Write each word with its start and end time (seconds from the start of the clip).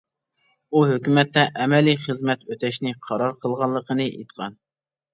ئۇ 0.71 0.81
ھۆكۈمەتتە 0.91 1.43
ئەمەلىي 1.51 1.99
خىزمەت 2.07 2.49
ئۆتەشنى 2.51 2.97
قارار 3.07 3.39
قىلغانلىقىنى 3.45 4.13
ئېيتقان. 4.19 4.63